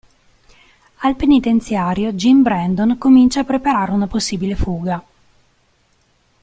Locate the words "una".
3.91-4.07